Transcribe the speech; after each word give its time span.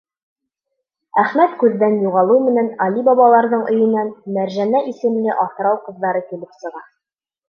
Әхмәт 1.23 1.51
күҙҙән 1.63 1.97
юғалыу 2.05 2.39
менән, 2.45 2.71
Али 2.85 3.03
Бабаларҙың 3.09 3.65
өйөнән 3.73 4.09
Мәржәнә 4.39 4.81
исемле 4.93 5.37
аҫрау 5.45 5.79
ҡыҙҙары 5.85 6.23
килеп 6.31 6.57
сыға. 6.63 6.83